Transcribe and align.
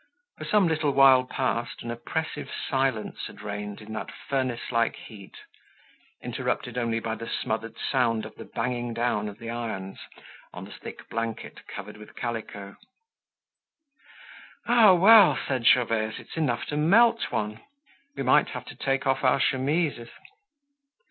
For 0.39 0.45
some 0.45 0.67
little 0.67 0.89
while 0.93 1.25
past 1.27 1.83
an 1.83 1.91
oppressive 1.91 2.49
silence 2.49 3.27
had 3.27 3.43
reigned 3.43 3.81
in 3.81 3.93
that 3.93 4.09
furnace 4.11 4.71
like 4.71 4.95
heat, 4.95 5.35
interrupted 6.23 6.75
only 6.75 6.99
by 6.99 7.13
the 7.13 7.29
smothered 7.29 7.77
sound 7.77 8.25
of 8.25 8.33
the 8.33 8.45
banging 8.45 8.95
down 8.95 9.29
of 9.29 9.37
the 9.37 9.51
irons 9.51 9.99
on 10.53 10.65
the 10.65 10.71
thick 10.71 11.07
blanket 11.11 11.67
covered 11.67 11.97
with 11.97 12.15
calico. 12.15 12.77
"Ah, 14.65 14.95
well!" 14.95 15.37
said 15.47 15.67
Gervaise, 15.67 16.17
"it's 16.17 16.35
enough 16.35 16.65
to 16.69 16.77
melt 16.77 17.31
one! 17.31 17.59
We 18.15 18.23
might 18.23 18.47
have 18.47 18.65
to 18.69 18.75
take 18.75 19.05
off 19.05 19.23
our 19.23 19.39
chemises." 19.39 20.09